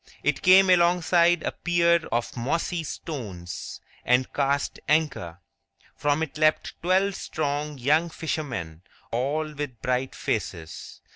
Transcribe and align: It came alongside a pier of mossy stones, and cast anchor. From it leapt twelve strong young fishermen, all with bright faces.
It 0.23 0.41
came 0.41 0.71
alongside 0.71 1.43
a 1.43 1.51
pier 1.51 2.07
of 2.11 2.35
mossy 2.35 2.83
stones, 2.83 3.81
and 4.03 4.33
cast 4.33 4.79
anchor. 4.89 5.37
From 5.95 6.23
it 6.23 6.39
leapt 6.39 6.73
twelve 6.81 7.13
strong 7.13 7.77
young 7.77 8.09
fishermen, 8.09 8.81
all 9.11 9.53
with 9.53 9.79
bright 9.83 10.15
faces. 10.15 11.01